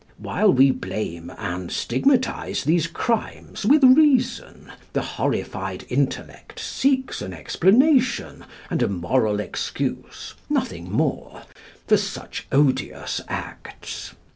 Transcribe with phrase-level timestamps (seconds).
[0.17, 8.45] "While we blame and stigmatise these crimes with reason, the horrified intellect seeks an explanation
[8.71, 11.43] and a moral excuse (nothing more)
[11.85, 14.15] for such odious acts.